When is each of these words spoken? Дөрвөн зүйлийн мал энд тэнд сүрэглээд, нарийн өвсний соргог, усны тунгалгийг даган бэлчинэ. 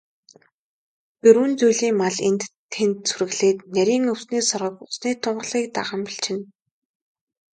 Дөрвөн 1.21 1.53
зүйлийн 1.59 1.95
мал 2.01 2.17
энд 2.27 2.41
тэнд 2.73 2.97
сүрэглээд, 3.09 3.57
нарийн 3.75 4.05
өвсний 4.13 4.43
соргог, 4.49 4.75
усны 4.89 5.09
тунгалгийг 5.23 5.67
даган 5.75 6.01
бэлчинэ. 6.05 6.43